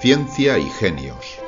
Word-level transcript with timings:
Ciencia 0.00 0.56
y 0.56 0.64
Genios. 0.64 1.38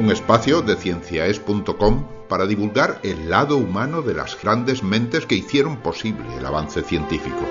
Un 0.00 0.10
espacio 0.10 0.60
de 0.60 0.74
cienciaes.com 0.74 2.04
para 2.28 2.46
divulgar 2.46 2.98
el 3.04 3.30
lado 3.30 3.58
humano 3.58 4.02
de 4.02 4.14
las 4.14 4.42
grandes 4.42 4.82
mentes 4.82 5.24
que 5.24 5.36
hicieron 5.36 5.76
posible 5.76 6.36
el 6.36 6.44
avance 6.44 6.82
científico. 6.82 7.46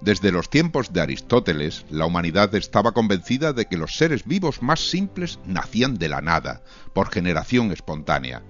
Desde 0.00 0.30
los 0.30 0.50
tiempos 0.50 0.92
de 0.92 1.00
Aristóteles, 1.00 1.86
la 1.90 2.04
humanidad 2.04 2.54
estaba 2.54 2.92
convencida 2.92 3.52
de 3.52 3.64
que 3.64 3.78
los 3.78 3.96
seres 3.96 4.24
vivos 4.26 4.62
más 4.62 4.80
simples 4.80 5.38
nacían 5.46 5.96
de 5.96 6.08
la 6.08 6.20
nada, 6.20 6.62
por 6.92 7.10
generación 7.10 7.72
espontánea. 7.72 8.42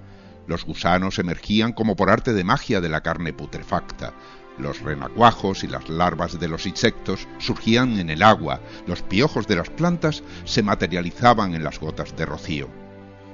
Los 0.49 0.65
gusanos 0.65 1.19
emergían 1.19 1.73
como 1.73 1.97
por 1.97 2.11
arte 2.11 2.33
de 2.33 2.45
magia 2.45 2.81
de 2.81 2.89
la 2.89 3.01
carne 3.01 3.33
putrefacta. 3.33 4.13
Los 4.59 4.81
renacuajos 4.81 5.65
y 5.65 5.69
las 5.69 5.89
larvas 5.89 6.39
de 6.41 6.49
los 6.49 6.67
insectos 6.67 7.29
surgían 7.39 7.99
en 8.01 8.11
el 8.11 8.23
agua, 8.23 8.61
los 8.87 9.03
piojos 9.03 9.47
de 9.47 9.57
las 9.57 9.71
plantas 9.71 10.23
se 10.45 10.63
materializaban 10.63 11.55
en 11.55 11.63
las 11.63 11.79
gotas 11.79 12.17
de 12.17 12.27
rocío 12.27 12.86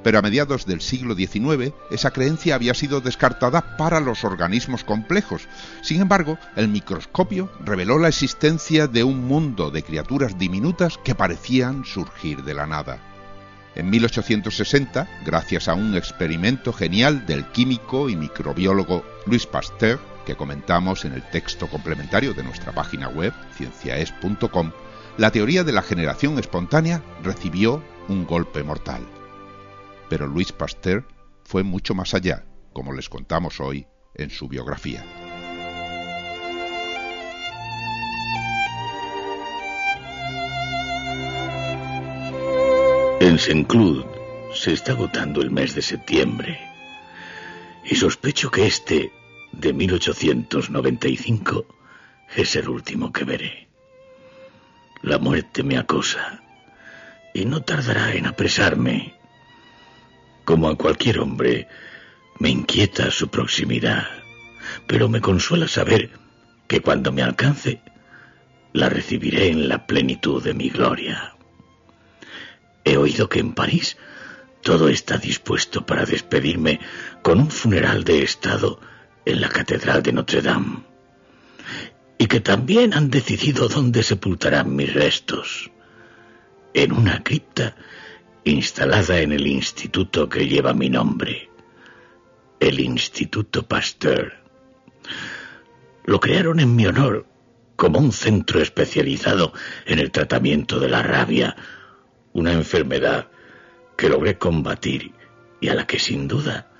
pero 0.03 0.19
a 0.19 0.23
mediados 0.23 0.67
del 0.67 0.81
siglo 0.81 1.15
XIX 1.15 1.73
esa 1.91 2.11
creencia 2.11 2.55
había 2.55 2.75
sido 2.75 3.01
descartada 3.01 3.77
para 3.77 4.01
los 4.01 4.25
organismos 4.25 4.85
complejos. 4.85 5.49
Sin 5.83 6.01
embargo, 6.01 6.39
el 6.57 6.69
microscopio 6.69 7.51
reveló 7.65 7.99
la 7.99 8.09
existencia 8.09 8.87
de 8.87 9.05
un 9.05 9.27
mundo 9.27 9.71
de 9.71 9.83
criaturas 9.83 10.39
diminutas 10.39 10.99
que 10.99 11.15
parecían 11.15 11.85
surgir 11.85 12.43
de 12.43 12.55
la 12.55 12.67
nada. 12.67 12.99
En 13.75 13.89
1860, 13.89 15.09
gracias 15.25 15.69
a 15.69 15.75
un 15.75 15.97
experimento 15.97 16.73
genial 16.73 17.25
del 17.25 17.47
químico 17.47 18.11
y 18.11 18.17
microbiólogo 18.17 19.03
Louis 19.27 19.47
Pasteur, 19.47 19.99
que 20.27 20.37
comentamos 20.37 21.05
en 21.05 21.15
el 21.15 21.23
texto 21.23 21.67
complementario 21.69 22.35
de 22.35 22.43
nuestra 22.43 22.73
página 22.73 23.09
web, 23.09 23.33
cienciaes.com, 23.57 24.73
la 25.17 25.31
teoría 25.31 25.65
de 25.65 25.73
la 25.73 25.83
generación 25.83 26.39
espontánea 26.39 27.03
recibió 27.23 27.83
un 28.09 28.27
golpe 28.27 28.63
mortal. 28.63 29.07
Pero 30.13 30.27
Louis 30.27 30.53
Pasteur 30.53 31.09
fue 31.43 31.63
mucho 31.63 31.95
más 31.95 32.13
allá, 32.13 32.45
como 32.75 32.93
les 32.93 33.09
contamos 33.09 33.61
hoy 33.61 33.87
en 34.15 34.29
su 34.29 34.47
biografía. 34.47 35.03
En 43.23 43.39
Saint-Cloud 43.39 44.05
se 44.53 44.75
está 44.75 44.93
agotando 44.93 45.41
el 45.41 45.51
mes 45.51 45.75
de 45.75 45.81
septiembre 45.81 46.61
y 47.83 47.95
sospecho 47.97 48.51
que 48.51 48.67
este 48.67 49.11
de 49.53 49.73
1895 49.73 51.65
es 52.37 52.55
el 52.57 52.69
último 52.69 53.11
que 53.15 53.25
veré. 53.25 53.67
La 55.01 55.17
muerte 55.17 55.63
me 55.63 55.79
acosa 55.79 56.43
y 57.33 57.47
no 57.47 57.63
tardará 57.63 58.13
en 58.13 58.27
apresarme 58.27 59.22
como 60.45 60.69
a 60.69 60.77
cualquier 60.77 61.21
hombre, 61.21 61.69
me 62.39 62.51
inquieta 62.51 63.11
su 63.11 63.29
proximidad, 63.29 64.09
pero 64.87 65.09
me 65.09 65.21
consuela 65.21 65.69
saber 65.69 66.11
que 66.67 66.81
cuando 66.81 67.13
me 67.13 67.23
alcance, 67.23 67.81
la 68.73 68.89
recibiré 68.89 69.49
en 69.49 69.69
la 69.69 69.87
plenitud 69.87 70.43
de 70.43 70.55
mi 70.55 70.71
gloria. 70.71 71.35
He 72.85 72.97
oído 72.97 73.29
que 73.29 73.39
en 73.39 73.53
París 73.53 73.97
todo 74.63 74.89
está 74.89 75.19
dispuesto 75.19 75.85
para 75.85 76.05
despedirme 76.05 76.81
con 77.23 77.39
un 77.41 77.51
funeral 77.51 78.05
de 78.05 78.23
Estado 78.23 78.81
en 79.25 79.41
la 79.41 79.49
Catedral 79.49 80.03
de 80.03 80.13
Notre 80.13 80.43
Dame, 80.43 80.85
y 82.19 82.27
que 82.27 82.41
también 82.41 82.95
han 82.95 83.11
decidido 83.11 83.69
dónde 83.69 84.03
sepultarán 84.03 84.75
mis 84.75 84.93
restos, 84.95 85.71
en 86.75 86.93
una 86.93 87.23
cripta 87.23 87.77
instalada 88.45 89.21
en 89.21 89.33
el 89.33 89.47
instituto 89.47 90.29
que 90.29 90.49
lleva 90.49 90.75
mi 90.75 90.89
nombre, 90.89 91.49
el 92.59 92.81
Instituto 92.81 93.67
Pasteur. 93.67 94.33
Lo 96.05 96.19
crearon 96.19 96.59
en 96.59 96.75
mi 96.75 96.87
honor 96.87 97.27
como 97.77 98.01
un 98.01 98.13
centro 98.13 98.61
especializado 98.61 99.53
en 99.87 99.99
el 100.01 100.11
tratamiento 100.11 100.81
de 100.81 100.89
la 100.89 101.03
rabia, 101.03 101.57
una 102.33 102.53
enfermedad 102.53 103.29
que 103.97 104.09
logré 104.09 104.39
combatir 104.39 105.13
y 105.61 105.69
a 105.69 105.75
la 105.75 105.87
que 105.87 106.01
sin 106.01 106.27
duda 106.27 106.71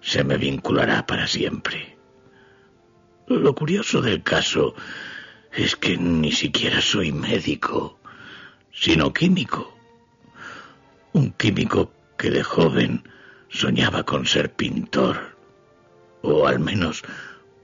se 0.00 0.22
me 0.22 0.36
vinculará 0.36 1.04
para 1.06 1.26
siempre. 1.26 1.96
Lo 3.26 3.54
curioso 3.54 4.00
del 4.00 4.22
caso 4.22 4.74
es 5.52 5.74
que 5.74 5.96
ni 5.96 6.30
siquiera 6.30 6.80
soy 6.80 7.10
médico, 7.10 7.98
sino 8.72 9.12
químico 9.12 9.77
un 11.18 11.32
químico 11.32 11.90
que 12.16 12.30
de 12.30 12.44
joven 12.44 13.02
soñaba 13.48 14.04
con 14.04 14.24
ser 14.24 14.54
pintor, 14.54 15.36
o 16.22 16.46
al 16.46 16.60
menos 16.60 17.02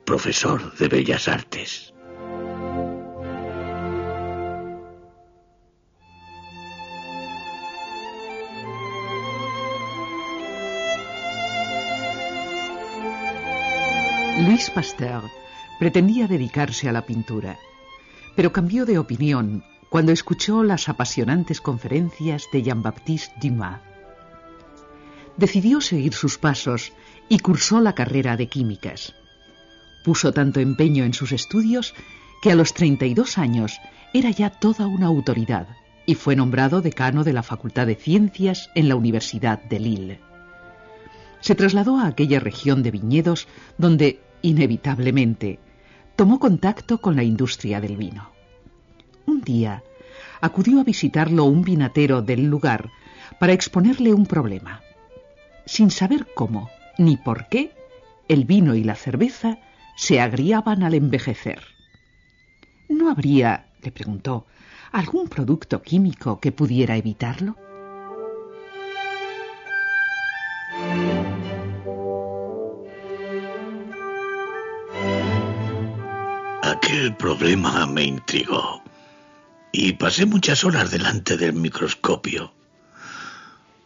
profesor 0.04 0.74
de 0.76 0.88
bellas 0.88 1.28
artes. 1.28 1.94
Luis 14.46 14.68
Pasteur 14.70 15.22
pretendía 15.78 16.26
dedicarse 16.26 16.88
a 16.88 16.92
la 16.92 17.06
pintura, 17.06 17.56
pero 18.34 18.52
cambió 18.52 18.84
de 18.84 18.98
opinión 18.98 19.62
cuando 19.94 20.10
escuchó 20.10 20.64
las 20.64 20.88
apasionantes 20.88 21.60
conferencias 21.60 22.48
de 22.52 22.64
Jean-Baptiste 22.64 23.32
Dumas. 23.40 23.80
Decidió 25.36 25.80
seguir 25.80 26.14
sus 26.14 26.36
pasos 26.36 26.92
y 27.28 27.38
cursó 27.38 27.80
la 27.80 27.94
carrera 27.94 28.36
de 28.36 28.48
químicas. 28.48 29.14
Puso 30.04 30.32
tanto 30.32 30.58
empeño 30.58 31.04
en 31.04 31.14
sus 31.14 31.30
estudios 31.30 31.94
que 32.42 32.50
a 32.50 32.56
los 32.56 32.74
32 32.74 33.38
años 33.38 33.78
era 34.12 34.30
ya 34.30 34.50
toda 34.50 34.88
una 34.88 35.06
autoridad 35.06 35.68
y 36.06 36.16
fue 36.16 36.34
nombrado 36.34 36.80
decano 36.80 37.22
de 37.22 37.32
la 37.32 37.44
Facultad 37.44 37.86
de 37.86 37.94
Ciencias 37.94 38.70
en 38.74 38.88
la 38.88 38.96
Universidad 38.96 39.62
de 39.62 39.78
Lille. 39.78 40.20
Se 41.38 41.54
trasladó 41.54 42.00
a 42.00 42.08
aquella 42.08 42.40
región 42.40 42.82
de 42.82 42.90
viñedos 42.90 43.46
donde, 43.78 44.20
inevitablemente, 44.42 45.60
tomó 46.16 46.40
contacto 46.40 47.00
con 47.00 47.14
la 47.14 47.22
industria 47.22 47.80
del 47.80 47.96
vino. 47.96 48.33
Un 49.26 49.40
día 49.40 49.82
acudió 50.40 50.80
a 50.80 50.84
visitarlo 50.84 51.44
un 51.44 51.62
vinatero 51.62 52.22
del 52.22 52.46
lugar 52.46 52.90
para 53.38 53.52
exponerle 53.52 54.12
un 54.12 54.26
problema. 54.26 54.82
Sin 55.66 55.90
saber 55.90 56.26
cómo 56.34 56.70
ni 56.98 57.16
por 57.16 57.48
qué, 57.48 57.72
el 58.28 58.44
vino 58.44 58.74
y 58.74 58.84
la 58.84 58.94
cerveza 58.94 59.58
se 59.96 60.20
agriaban 60.20 60.82
al 60.82 60.94
envejecer. 60.94 61.60
¿No 62.88 63.10
habría, 63.10 63.66
le 63.82 63.90
preguntó, 63.90 64.46
algún 64.92 65.28
producto 65.28 65.82
químico 65.82 66.40
que 66.40 66.52
pudiera 66.52 66.96
evitarlo? 66.96 67.56
Aquel 76.62 77.14
problema 77.16 77.86
me 77.86 78.04
intrigó 78.04 78.83
y 79.76 79.94
pasé 79.94 80.24
muchas 80.24 80.62
horas 80.62 80.92
delante 80.92 81.36
del 81.36 81.52
microscopio. 81.52 82.54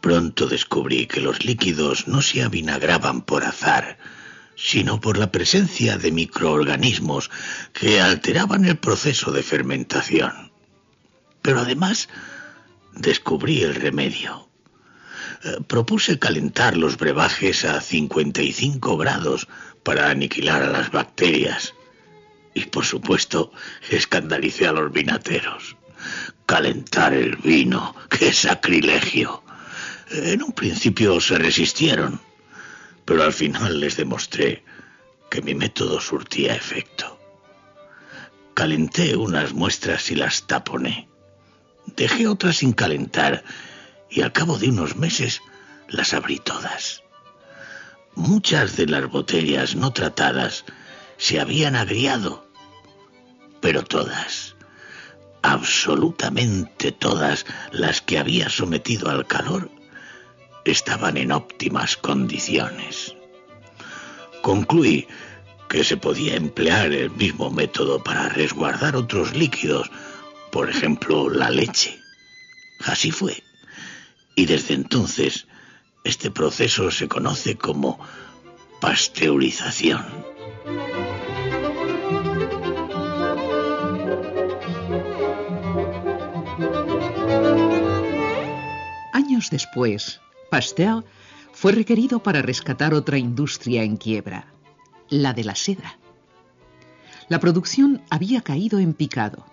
Pronto 0.02 0.46
descubrí 0.46 1.06
que 1.06 1.22
los 1.22 1.46
líquidos 1.46 2.06
no 2.06 2.20
se 2.20 2.42
avinagraban 2.42 3.22
por 3.22 3.42
azar, 3.42 3.96
sino 4.54 5.00
por 5.00 5.16
la 5.16 5.32
presencia 5.32 5.96
de 5.96 6.12
microorganismos 6.12 7.30
que 7.72 8.02
alteraban 8.02 8.66
el 8.66 8.76
proceso 8.76 9.32
de 9.32 9.42
fermentación. 9.42 10.52
Pero 11.40 11.60
además 11.60 12.10
descubrí 12.92 13.62
el 13.62 13.74
remedio. 13.74 14.46
Eh, 15.42 15.56
propuse 15.66 16.18
calentar 16.18 16.76
los 16.76 16.98
brebajes 16.98 17.64
a 17.64 17.80
55 17.80 18.98
grados 18.98 19.48
para 19.82 20.10
aniquilar 20.10 20.62
a 20.64 20.70
las 20.70 20.90
bacterias. 20.90 21.72
Y 22.52 22.66
por 22.66 22.84
supuesto, 22.84 23.52
escandalicé 23.88 24.66
a 24.66 24.72
los 24.72 24.92
vinateros. 24.92 25.77
Calentar 26.46 27.14
el 27.14 27.36
vino, 27.36 27.94
qué 28.08 28.32
sacrilegio. 28.32 29.42
En 30.10 30.42
un 30.42 30.52
principio 30.52 31.20
se 31.20 31.38
resistieron, 31.38 32.20
pero 33.04 33.22
al 33.22 33.32
final 33.32 33.80
les 33.80 33.96
demostré 33.96 34.64
que 35.30 35.42
mi 35.42 35.54
método 35.54 36.00
surtía 36.00 36.54
efecto. 36.54 37.18
Calenté 38.54 39.16
unas 39.16 39.52
muestras 39.52 40.10
y 40.10 40.14
las 40.14 40.46
taponé. 40.46 41.08
Dejé 41.96 42.26
otras 42.26 42.56
sin 42.56 42.72
calentar 42.72 43.44
y 44.10 44.22
al 44.22 44.32
cabo 44.32 44.58
de 44.58 44.68
unos 44.68 44.96
meses 44.96 45.40
las 45.88 46.14
abrí 46.14 46.38
todas. 46.38 47.02
Muchas 48.14 48.76
de 48.76 48.86
las 48.86 49.08
botellas 49.08 49.76
no 49.76 49.92
tratadas 49.92 50.64
se 51.18 51.40
habían 51.40 51.76
agriado, 51.76 52.48
pero 53.60 53.84
todas, 53.84 54.56
absolutamente 55.42 56.92
todas 56.92 57.46
las 57.72 58.00
que 58.00 58.18
había 58.18 58.48
sometido 58.48 59.10
al 59.10 59.26
calor, 59.26 59.70
estaban 60.64 61.16
en 61.16 61.32
óptimas 61.32 61.96
condiciones. 61.96 63.14
Concluí 64.42 65.06
que 65.68 65.84
se 65.84 65.96
podía 65.96 66.34
emplear 66.36 66.92
el 66.92 67.10
mismo 67.10 67.50
método 67.50 68.02
para 68.02 68.28
resguardar 68.28 68.96
otros 68.96 69.34
líquidos, 69.34 69.90
por 70.50 70.70
ejemplo 70.70 71.28
la 71.28 71.50
leche. 71.50 71.98
Así 72.84 73.10
fue. 73.10 73.42
Y 74.34 74.46
desde 74.46 74.74
entonces 74.74 75.46
este 76.04 76.30
proceso 76.30 76.90
se 76.90 77.08
conoce 77.08 77.56
como 77.56 77.98
pasteurización. 78.80 80.37
Después, 89.50 90.20
Pasteur 90.50 91.04
fue 91.52 91.72
requerido 91.72 92.22
para 92.22 92.42
rescatar 92.42 92.94
otra 92.94 93.18
industria 93.18 93.82
en 93.82 93.96
quiebra, 93.96 94.52
la 95.08 95.32
de 95.32 95.44
la 95.44 95.54
seda. 95.54 95.98
La 97.28 97.40
producción 97.40 98.02
había 98.10 98.42
caído 98.42 98.78
en 98.78 98.94
picado. 98.94 99.46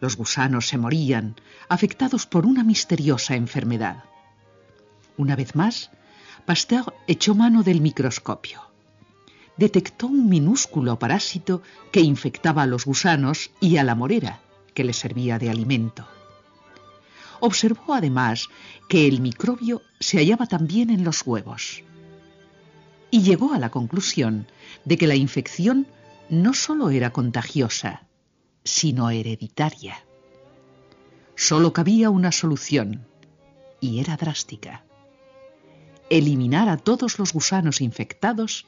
Los 0.00 0.16
gusanos 0.16 0.68
se 0.68 0.78
morían, 0.78 1.36
afectados 1.68 2.26
por 2.26 2.46
una 2.46 2.62
misteriosa 2.64 3.34
enfermedad. 3.34 4.04
Una 5.16 5.36
vez 5.36 5.54
más, 5.54 5.90
Pasteur 6.44 6.94
echó 7.06 7.34
mano 7.34 7.62
del 7.62 7.80
microscopio. 7.80 8.62
Detectó 9.56 10.06
un 10.06 10.28
minúsculo 10.28 10.98
parásito 10.98 11.62
que 11.90 12.00
infectaba 12.00 12.62
a 12.62 12.66
los 12.66 12.84
gusanos 12.84 13.50
y 13.60 13.78
a 13.78 13.84
la 13.84 13.94
morera, 13.94 14.40
que 14.74 14.84
le 14.84 14.92
servía 14.92 15.38
de 15.38 15.50
alimento. 15.50 16.06
Observó 17.46 17.94
además 17.94 18.48
que 18.88 19.06
el 19.06 19.20
microbio 19.20 19.80
se 20.00 20.18
hallaba 20.18 20.46
también 20.46 20.90
en 20.90 21.04
los 21.04 21.24
huevos. 21.24 21.84
Y 23.12 23.22
llegó 23.22 23.52
a 23.52 23.60
la 23.60 23.70
conclusión 23.70 24.48
de 24.84 24.98
que 24.98 25.06
la 25.06 25.14
infección 25.14 25.86
no 26.28 26.54
sólo 26.54 26.90
era 26.90 27.12
contagiosa, 27.12 28.02
sino 28.64 29.10
hereditaria. 29.10 30.04
Solo 31.36 31.72
cabía 31.72 32.10
una 32.10 32.32
solución, 32.32 33.06
y 33.80 34.00
era 34.00 34.16
drástica. 34.16 34.84
Eliminar 36.10 36.68
a 36.68 36.78
todos 36.78 37.20
los 37.20 37.32
gusanos 37.32 37.80
infectados 37.80 38.66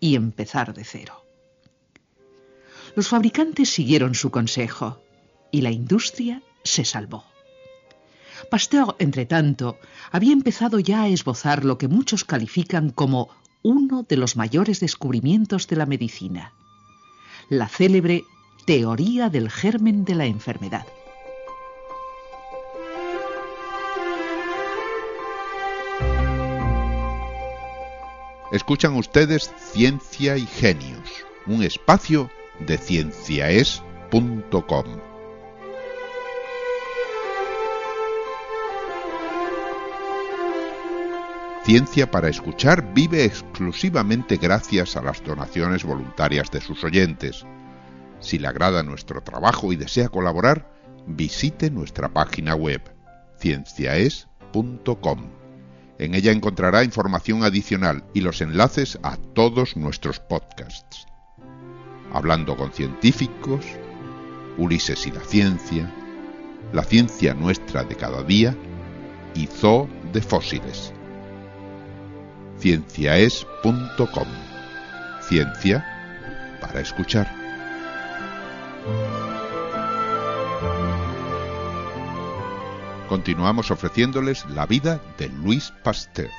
y 0.00 0.16
empezar 0.16 0.74
de 0.74 0.82
cero. 0.82 1.24
Los 2.96 3.06
fabricantes 3.06 3.68
siguieron 3.68 4.16
su 4.16 4.32
consejo 4.32 5.00
y 5.52 5.60
la 5.60 5.70
industria 5.70 6.42
se 6.64 6.84
salvó. 6.84 7.29
Pasteur, 8.48 8.96
entre 8.98 9.26
tanto, 9.26 9.78
había 10.10 10.32
empezado 10.32 10.78
ya 10.78 11.02
a 11.02 11.08
esbozar 11.08 11.64
lo 11.64 11.78
que 11.78 11.88
muchos 11.88 12.24
califican 12.24 12.90
como 12.90 13.28
uno 13.62 14.04
de 14.08 14.16
los 14.16 14.36
mayores 14.36 14.80
descubrimientos 14.80 15.68
de 15.68 15.76
la 15.76 15.86
medicina, 15.86 16.52
la 17.48 17.68
célebre 17.68 18.24
teoría 18.64 19.28
del 19.28 19.50
germen 19.50 20.04
de 20.04 20.14
la 20.14 20.26
enfermedad. 20.26 20.86
Escuchan 28.52 28.96
ustedes 28.96 29.52
Ciencia 29.58 30.36
y 30.36 30.46
Genios, 30.46 31.24
un 31.46 31.62
espacio 31.62 32.30
de 32.58 32.78
cienciaes.com. 32.78 35.09
Ciencia 41.64 42.10
para 42.10 42.30
Escuchar 42.30 42.94
vive 42.94 43.24
exclusivamente 43.24 44.38
gracias 44.38 44.96
a 44.96 45.02
las 45.02 45.22
donaciones 45.22 45.84
voluntarias 45.84 46.50
de 46.50 46.62
sus 46.62 46.82
oyentes. 46.84 47.44
Si 48.18 48.38
le 48.38 48.48
agrada 48.48 48.82
nuestro 48.82 49.22
trabajo 49.22 49.70
y 49.70 49.76
desea 49.76 50.08
colaborar, 50.08 50.72
visite 51.06 51.70
nuestra 51.70 52.08
página 52.08 52.54
web 52.54 52.80
cienciaes.com. 53.38 55.30
En 55.98 56.14
ella 56.14 56.32
encontrará 56.32 56.82
información 56.82 57.44
adicional 57.44 58.04
y 58.14 58.22
los 58.22 58.40
enlaces 58.40 58.98
a 59.02 59.18
todos 59.18 59.76
nuestros 59.76 60.18
podcasts. 60.18 61.06
Hablando 62.10 62.56
con 62.56 62.72
científicos, 62.72 63.66
Ulises 64.56 65.06
y 65.06 65.10
la 65.10 65.20
ciencia, 65.20 65.94
la 66.72 66.84
ciencia 66.84 67.34
nuestra 67.34 67.84
de 67.84 67.96
cada 67.96 68.22
día 68.22 68.56
y 69.34 69.46
Zoo 69.46 69.88
de 70.12 70.22
fósiles 70.22 70.94
cienciaes.com. 72.60 74.28
Ciencia 75.22 75.84
para 76.60 76.80
escuchar. 76.80 77.26
Continuamos 83.08 83.70
ofreciéndoles 83.70 84.44
la 84.50 84.66
vida 84.66 85.00
de 85.18 85.28
Luis 85.28 85.72
Pasteur. 85.82 86.30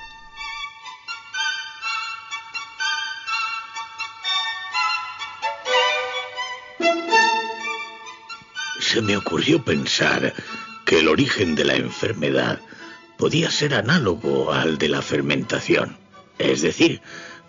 Se 8.79 9.01
me 9.01 9.17
ocurrió 9.17 9.63
pensar 9.63 10.33
que 10.85 10.99
el 10.99 11.07
origen 11.07 11.55
de 11.55 11.65
la 11.65 11.75
enfermedad 11.75 12.59
podía 13.17 13.49
ser 13.49 13.73
análogo 13.73 14.51
al 14.51 14.77
de 14.77 14.89
la 14.89 15.01
fermentación. 15.01 15.97
Es 16.41 16.61
decir, 16.61 17.01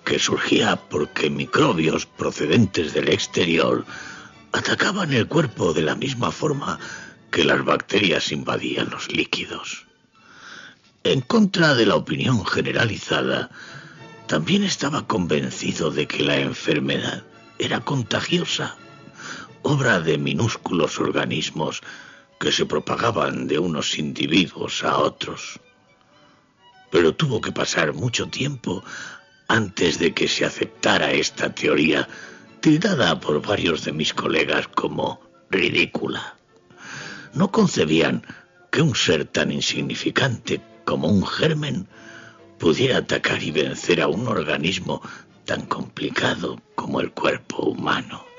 que 0.04 0.18
surgía 0.18 0.76
porque 0.76 1.30
microbios 1.30 2.04
procedentes 2.04 2.92
del 2.92 3.08
exterior 3.08 3.86
atacaban 4.52 5.12
el 5.14 5.26
cuerpo 5.26 5.72
de 5.72 5.82
la 5.82 5.94
misma 5.94 6.30
forma 6.30 6.78
que 7.30 7.44
las 7.44 7.64
bacterias 7.64 8.30
invadían 8.32 8.90
los 8.90 9.10
líquidos. 9.10 9.86
En 11.04 11.22
contra 11.22 11.74
de 11.74 11.86
la 11.86 11.96
opinión 11.96 12.44
generalizada, 12.44 13.50
también 14.26 14.62
estaba 14.62 15.06
convencido 15.06 15.90
de 15.90 16.06
que 16.06 16.22
la 16.22 16.36
enfermedad 16.36 17.24
era 17.58 17.80
contagiosa, 17.80 18.76
obra 19.62 20.00
de 20.00 20.18
minúsculos 20.18 20.98
organismos 21.00 21.80
que 22.38 22.52
se 22.52 22.66
propagaban 22.66 23.46
de 23.46 23.58
unos 23.58 23.98
individuos 23.98 24.84
a 24.84 24.98
otros 24.98 25.60
pero 26.92 27.14
tuvo 27.14 27.40
que 27.40 27.52
pasar 27.52 27.94
mucho 27.94 28.28
tiempo 28.28 28.84
antes 29.48 29.98
de 29.98 30.12
que 30.12 30.28
se 30.28 30.44
aceptara 30.44 31.10
esta 31.12 31.52
teoría, 31.52 32.06
tirada 32.60 33.18
por 33.18 33.40
varios 33.40 33.84
de 33.84 33.92
mis 33.92 34.12
colegas 34.12 34.68
como 34.68 35.20
ridícula. 35.50 36.36
No 37.32 37.50
concebían 37.50 38.22
que 38.70 38.82
un 38.82 38.94
ser 38.94 39.24
tan 39.24 39.50
insignificante 39.50 40.60
como 40.84 41.08
un 41.08 41.26
germen 41.26 41.88
pudiera 42.58 42.98
atacar 42.98 43.42
y 43.42 43.50
vencer 43.50 44.02
a 44.02 44.08
un 44.08 44.28
organismo 44.28 45.00
tan 45.46 45.62
complicado 45.62 46.60
como 46.74 47.00
el 47.00 47.10
cuerpo 47.12 47.62
humano. 47.62 48.31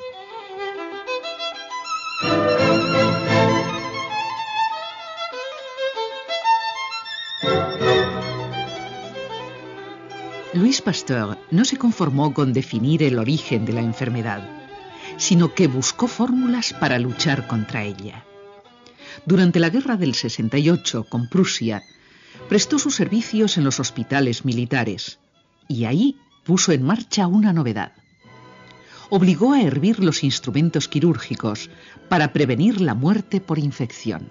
Luis 10.54 10.84
Pasteur 10.84 11.40
no 11.50 11.66
se 11.66 11.78
conformó 11.78 12.32
con 12.32 12.54
definir 12.54 13.02
el 13.02 13.18
origen 13.18 13.66
de 13.66 13.74
la 13.74 13.82
enfermedad, 13.82 14.48
sino 15.18 15.56
que 15.56 15.68
buscó 15.68 16.08
fórmulas 16.08 16.74
para 16.74 17.00
luchar 17.00 17.48
contra 17.48 17.84
ella. 17.84 18.24
Durante 19.26 19.60
la 19.60 19.72
guerra 19.72 19.98
del 19.98 20.14
68 20.14 21.06
con 21.10 21.28
Prusia, 21.28 21.82
prestó 22.50 22.78
sus 22.78 22.94
servicios 22.94 23.58
en 23.58 23.64
los 23.64 23.80
hospitales 23.80 24.46
militares 24.46 25.18
y 25.68 25.86
ahí 25.86 26.18
puso 26.44 26.72
en 26.72 26.84
marcha 26.84 27.26
una 27.26 27.52
novedad. 27.52 27.94
Obligó 29.10 29.54
a 29.54 29.62
hervir 29.64 30.04
los 30.04 30.24
instrumentos 30.24 30.88
quirúrgicos 30.88 31.72
para 32.10 32.32
prevenir 32.32 32.80
la 32.80 32.94
muerte 32.94 33.42
por 33.42 33.58
infección. 33.58 34.30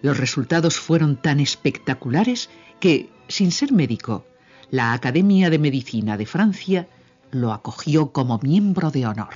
Los 0.00 0.16
resultados 0.16 0.78
fueron 0.78 1.20
tan 1.20 1.40
espectaculares 1.40 2.48
que, 2.80 3.10
sin 3.28 3.52
ser 3.52 3.72
médico, 3.72 4.24
la 4.70 4.92
Academia 4.92 5.50
de 5.50 5.58
Medicina 5.58 6.16
de 6.16 6.26
Francia 6.26 6.88
lo 7.30 7.52
acogió 7.52 8.12
como 8.12 8.38
miembro 8.38 8.90
de 8.90 9.06
honor. 9.06 9.34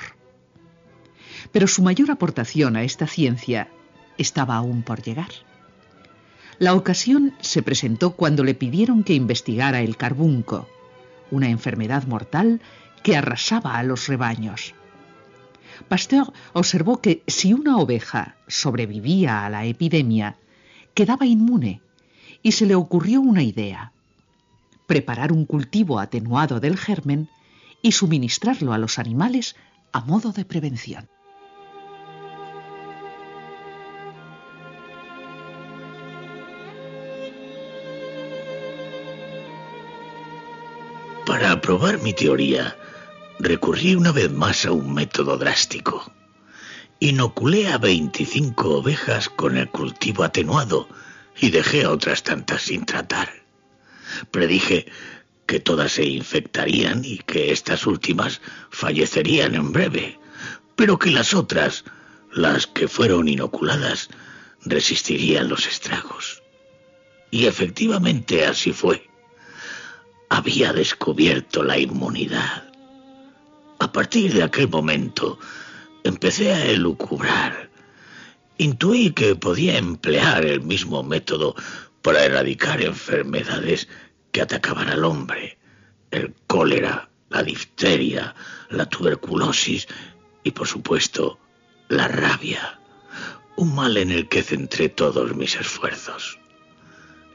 Pero 1.52 1.66
su 1.66 1.82
mayor 1.82 2.10
aportación 2.10 2.76
a 2.76 2.82
esta 2.82 3.06
ciencia 3.06 3.68
estaba 4.18 4.56
aún 4.56 4.82
por 4.82 5.02
llegar. 5.02 5.30
La 6.58 6.74
ocasión 6.74 7.34
se 7.40 7.62
presentó 7.62 8.12
cuando 8.12 8.44
le 8.44 8.54
pidieron 8.54 9.04
que 9.04 9.14
investigara 9.14 9.80
el 9.80 9.96
carbunco, 9.96 10.68
una 11.30 11.48
enfermedad 11.48 12.06
mortal 12.06 12.60
que 13.02 13.16
arrasaba 13.16 13.78
a 13.78 13.82
los 13.82 14.06
rebaños. 14.06 14.74
Pasteur 15.88 16.32
observó 16.52 17.00
que 17.00 17.22
si 17.26 17.54
una 17.54 17.78
oveja 17.78 18.36
sobrevivía 18.46 19.44
a 19.44 19.50
la 19.50 19.64
epidemia, 19.64 20.36
quedaba 20.94 21.26
inmune 21.26 21.80
y 22.42 22.52
se 22.52 22.66
le 22.66 22.74
ocurrió 22.74 23.20
una 23.20 23.42
idea. 23.42 23.92
Preparar 24.92 25.32
un 25.32 25.46
cultivo 25.46 26.00
atenuado 26.00 26.60
del 26.60 26.76
germen 26.76 27.30
y 27.80 27.92
suministrarlo 27.92 28.74
a 28.74 28.76
los 28.76 28.98
animales 28.98 29.56
a 29.90 30.02
modo 30.02 30.32
de 30.32 30.44
prevención. 30.44 31.08
Para 41.24 41.58
probar 41.62 42.02
mi 42.02 42.12
teoría, 42.12 42.76
recurrí 43.38 43.94
una 43.94 44.12
vez 44.12 44.30
más 44.30 44.66
a 44.66 44.72
un 44.72 44.92
método 44.92 45.38
drástico. 45.38 46.12
Inoculé 47.00 47.68
a 47.72 47.78
25 47.78 48.80
ovejas 48.80 49.30
con 49.30 49.56
el 49.56 49.70
cultivo 49.70 50.22
atenuado 50.22 50.86
y 51.40 51.48
dejé 51.48 51.84
a 51.84 51.90
otras 51.90 52.22
tantas 52.22 52.60
sin 52.60 52.84
tratar. 52.84 53.41
Predije 54.30 54.86
que 55.46 55.60
todas 55.60 55.92
se 55.92 56.04
infectarían 56.04 57.04
y 57.04 57.18
que 57.18 57.52
estas 57.52 57.86
últimas 57.86 58.40
fallecerían 58.70 59.54
en 59.54 59.72
breve, 59.72 60.18
pero 60.76 60.98
que 60.98 61.10
las 61.10 61.34
otras, 61.34 61.84
las 62.32 62.66
que 62.66 62.88
fueron 62.88 63.28
inoculadas, 63.28 64.08
resistirían 64.64 65.48
los 65.48 65.66
estragos. 65.66 66.42
Y 67.30 67.46
efectivamente 67.46 68.46
así 68.46 68.72
fue. 68.72 69.08
Había 70.28 70.72
descubierto 70.72 71.62
la 71.62 71.78
inmunidad. 71.78 72.72
A 73.78 73.92
partir 73.92 74.32
de 74.32 74.42
aquel 74.42 74.68
momento 74.68 75.38
empecé 76.04 76.52
a 76.52 76.64
elucubrar. 76.66 77.70
Intuí 78.58 79.12
que 79.12 79.34
podía 79.34 79.76
emplear 79.76 80.44
el 80.44 80.62
mismo 80.62 81.02
método 81.02 81.54
para 82.02 82.24
erradicar 82.24 82.82
enfermedades 82.82 83.88
que 84.32 84.42
atacaban 84.42 84.88
al 84.88 85.04
hombre. 85.04 85.58
El 86.10 86.34
cólera, 86.46 87.08
la 87.30 87.42
difteria, 87.42 88.34
la 88.68 88.86
tuberculosis 88.86 89.88
y 90.42 90.50
por 90.50 90.66
supuesto 90.66 91.38
la 91.88 92.08
rabia. 92.08 92.78
Un 93.56 93.74
mal 93.74 93.96
en 93.96 94.10
el 94.10 94.28
que 94.28 94.42
centré 94.42 94.88
todos 94.88 95.34
mis 95.34 95.56
esfuerzos. 95.56 96.38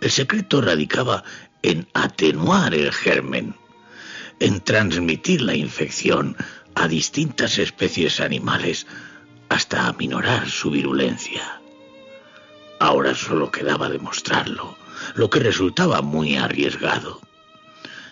El 0.02 0.12
secreto 0.12 0.62
radicaba 0.62 1.24
en 1.64 1.88
atenuar 1.94 2.74
el 2.76 2.92
germen, 2.92 3.56
en 4.40 4.62
transmitir 4.62 5.42
la 5.42 5.56
infección 5.56 6.36
a 6.76 6.88
distintas 6.88 7.58
especies 7.58 8.20
animales 8.20 8.86
hasta 9.50 9.88
aminorar 9.88 10.50
su 10.50 10.70
virulencia. 10.70 11.57
Ahora 12.80 13.16
solo 13.16 13.52
quedaba 13.52 13.90
demostrarlo 13.90 14.78
lo 15.16 15.30
que 15.30 15.40
resultaba 15.40 16.02
muy 16.02 16.36
arriesgado. 16.36 17.22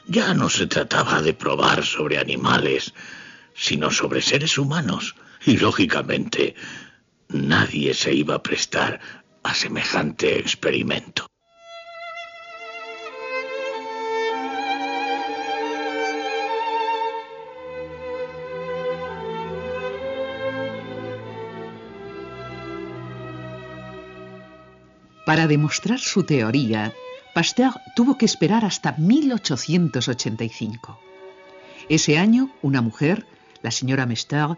Ya 0.07 0.33
no 0.33 0.49
se 0.49 0.67
trataba 0.67 1.21
de 1.21 1.33
probar 1.33 1.83
sobre 1.83 2.19
animales, 2.19 2.93
sino 3.55 3.91
sobre 3.91 4.21
seres 4.21 4.57
humanos, 4.57 5.15
y 5.45 5.57
lógicamente 5.57 6.55
nadie 7.29 7.93
se 7.93 8.13
iba 8.13 8.35
a 8.35 8.43
prestar 8.43 8.99
a 9.43 9.53
semejante 9.53 10.39
experimento. 10.39 11.27
Para 25.25 25.47
demostrar 25.47 25.99
su 25.99 26.23
teoría, 26.23 26.93
Pasteur 27.33 27.73
tuvo 27.95 28.15
que 28.17 28.25
esperar 28.25 28.63
hasta 28.63 28.95
1885. 28.97 30.99
Ese 31.89 32.19
año, 32.19 32.51
una 32.61 32.81
mujer, 32.81 33.25
la 33.63 33.71
señora 33.71 34.05
Mester, 34.05 34.49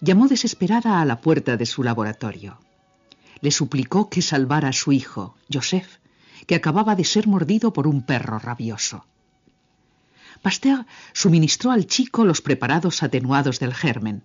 llamó 0.00 0.26
desesperada 0.26 1.00
a 1.00 1.04
la 1.04 1.20
puerta 1.20 1.56
de 1.56 1.66
su 1.66 1.84
laboratorio. 1.84 2.58
Le 3.40 3.52
suplicó 3.52 4.10
que 4.10 4.20
salvara 4.20 4.70
a 4.70 4.72
su 4.72 4.90
hijo, 4.90 5.36
Joseph, 5.52 5.98
que 6.48 6.56
acababa 6.56 6.96
de 6.96 7.04
ser 7.04 7.28
mordido 7.28 7.72
por 7.72 7.86
un 7.86 8.02
perro 8.02 8.40
rabioso. 8.40 9.06
Pasteur 10.42 10.84
suministró 11.12 11.70
al 11.70 11.86
chico 11.86 12.24
los 12.24 12.42
preparados 12.42 13.04
atenuados 13.04 13.60
del 13.60 13.72
germen, 13.72 14.24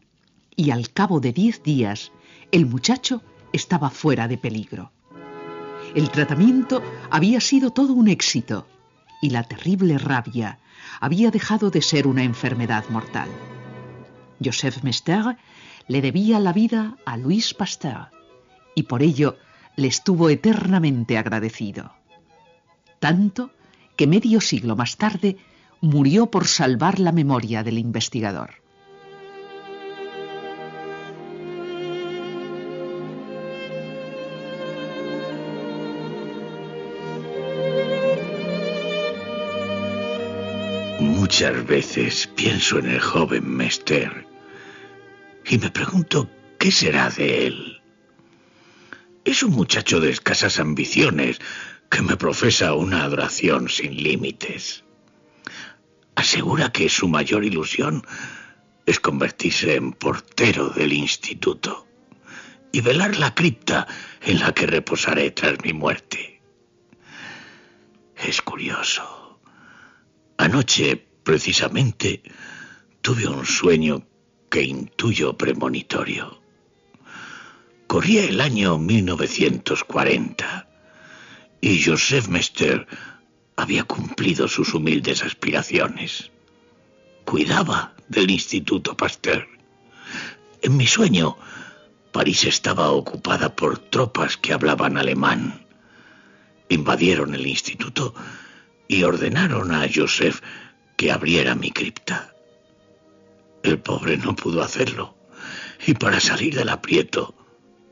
y 0.55 0.71
al 0.71 0.91
cabo 0.91 1.19
de 1.19 1.33
diez 1.33 1.61
días 1.61 2.11
el 2.51 2.65
muchacho 2.65 3.21
estaba 3.51 3.91
fuera 3.91 4.27
de 4.27 4.39
peligro. 4.39 4.91
El 5.95 6.09
tratamiento 6.09 6.81
había 7.11 7.39
sido 7.39 7.69
todo 7.69 7.93
un 7.93 8.07
éxito 8.07 8.67
y 9.21 9.29
la 9.29 9.43
terrible 9.43 9.99
rabia 9.99 10.57
había 10.99 11.29
dejado 11.29 11.69
de 11.69 11.83
ser 11.83 12.07
una 12.07 12.23
enfermedad 12.23 12.85
mortal. 12.89 13.29
Joseph 14.43 14.81
Mester 14.81 15.37
le 15.87 16.01
debía 16.01 16.39
la 16.39 16.51
vida 16.51 16.97
a 17.05 17.15
Louis 17.15 17.53
Pasteur 17.53 18.09
y 18.73 18.83
por 18.83 19.03
ello 19.03 19.37
le 19.75 19.87
estuvo 19.87 20.29
eternamente 20.29 21.19
agradecido. 21.19 21.93
Tanto 22.99 23.51
que 23.95 24.07
medio 24.07 24.41
siglo 24.41 24.75
más 24.75 24.97
tarde 24.97 25.37
murió 25.79 26.31
por 26.31 26.47
salvar 26.47 26.99
la 26.99 27.11
memoria 27.11 27.63
del 27.63 27.77
investigador. 27.77 28.62
Muchas 41.23 41.65
veces 41.65 42.27
pienso 42.35 42.79
en 42.79 42.85
el 42.85 42.99
joven 42.99 43.49
Mester 43.49 44.27
y 45.45 45.57
me 45.57 45.69
pregunto 45.69 46.29
qué 46.59 46.69
será 46.69 47.09
de 47.09 47.47
él. 47.47 47.81
Es 49.23 49.41
un 49.41 49.51
muchacho 49.51 50.01
de 50.01 50.09
escasas 50.09 50.59
ambiciones 50.59 51.39
que 51.89 52.01
me 52.01 52.17
profesa 52.17 52.73
una 52.73 53.05
adoración 53.05 53.69
sin 53.69 54.03
límites. 54.03 54.83
Asegura 56.15 56.73
que 56.73 56.89
su 56.89 57.07
mayor 57.07 57.45
ilusión 57.45 58.05
es 58.85 58.99
convertirse 58.99 59.75
en 59.75 59.93
portero 59.93 60.71
del 60.71 60.91
instituto 60.91 61.87
y 62.73 62.81
velar 62.81 63.17
la 63.17 63.33
cripta 63.33 63.87
en 64.23 64.41
la 64.41 64.53
que 64.53 64.67
reposaré 64.67 65.31
tras 65.31 65.55
mi 65.63 65.71
muerte. 65.71 66.41
Es 68.17 68.41
curioso. 68.41 69.39
Anoche 70.37 71.12
Precisamente 71.23 72.21
tuve 73.01 73.27
un 73.27 73.45
sueño 73.45 74.05
que 74.49 74.61
intuyo 74.63 75.37
premonitorio. 75.37 76.41
Corría 77.87 78.25
el 78.25 78.41
año 78.41 78.77
1940 78.77 80.67
y 81.61 81.83
Joseph 81.83 82.27
Mester 82.27 82.87
había 83.55 83.83
cumplido 83.83 84.47
sus 84.47 84.73
humildes 84.73 85.23
aspiraciones. 85.23 86.31
Cuidaba 87.25 87.93
del 88.09 88.29
Instituto 88.31 88.97
Pasteur. 88.97 89.47
En 90.61 90.75
mi 90.75 90.87
sueño, 90.87 91.37
París 92.11 92.43
estaba 92.43 92.91
ocupada 92.91 93.55
por 93.55 93.79
tropas 93.79 94.37
que 94.37 94.53
hablaban 94.53 94.97
alemán. 94.97 95.65
Invadieron 96.69 97.33
el 97.33 97.47
instituto 97.47 98.13
y 98.87 99.03
ordenaron 99.03 99.73
a 99.73 99.87
Joseph 99.93 100.41
que 100.95 101.11
abriera 101.11 101.55
mi 101.55 101.71
cripta. 101.71 102.33
El 103.63 103.79
pobre 103.79 104.17
no 104.17 104.35
pudo 104.35 104.61
hacerlo 104.61 105.15
y 105.85 105.93
para 105.93 106.19
salir 106.19 106.55
del 106.55 106.69
aprieto 106.69 107.35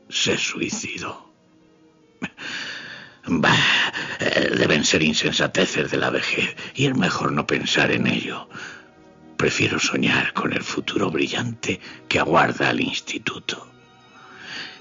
se 0.08 0.36
suicidó. 0.36 1.32
Bah, 3.24 3.54
eh, 4.18 4.50
deben 4.56 4.84
ser 4.84 5.02
insensateces 5.02 5.90
de 5.90 5.96
la 5.96 6.10
vejez 6.10 6.56
y 6.74 6.86
es 6.86 6.96
mejor 6.96 7.32
no 7.32 7.46
pensar 7.46 7.92
en 7.92 8.06
ello. 8.06 8.48
Prefiero 9.36 9.78
soñar 9.78 10.32
con 10.32 10.52
el 10.52 10.62
futuro 10.62 11.10
brillante 11.10 11.80
que 12.08 12.18
aguarda 12.18 12.68
al 12.68 12.80
instituto. 12.80 13.68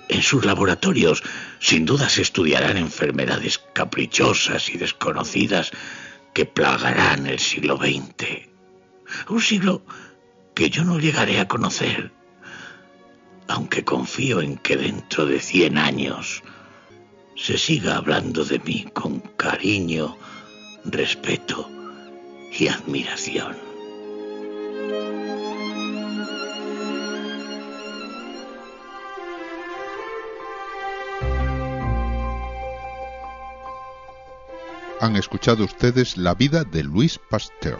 En 0.09 0.21
sus 0.23 0.43
laboratorios 0.43 1.23
sin 1.59 1.85
duda 1.85 2.09
se 2.09 2.21
estudiarán 2.21 2.77
enfermedades 2.77 3.61
caprichosas 3.73 4.69
y 4.69 4.77
desconocidas 4.77 5.71
que 6.33 6.45
plagarán 6.45 7.27
el 7.27 7.39
siglo 7.39 7.77
XX. 7.77 8.49
Un 9.29 9.41
siglo 9.41 9.83
que 10.53 10.69
yo 10.69 10.83
no 10.83 10.99
llegaré 10.99 11.39
a 11.39 11.47
conocer, 11.47 12.11
aunque 13.47 13.83
confío 13.83 14.41
en 14.41 14.57
que 14.57 14.77
dentro 14.77 15.25
de 15.25 15.39
cien 15.39 15.77
años 15.77 16.43
se 17.35 17.57
siga 17.57 17.97
hablando 17.97 18.45
de 18.45 18.59
mí 18.59 18.85
con 18.93 19.19
cariño, 19.19 20.17
respeto 20.85 21.69
y 22.57 22.67
admiración. 22.67 23.70
Han 35.01 35.15
escuchado 35.15 35.63
ustedes 35.63 36.15
la 36.15 36.35
vida 36.35 36.63
de 36.63 36.83
Luis 36.83 37.17
Pasteur. 37.17 37.79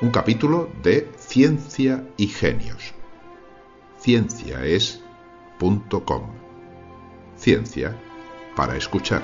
Un 0.00 0.10
capítulo 0.10 0.68
de 0.82 1.08
Ciencia 1.16 2.04
y 2.16 2.26
Genios. 2.26 2.92
Ciencia. 3.96 4.58
Ciencia 7.36 7.96
para 8.56 8.76
escuchar. 8.76 9.22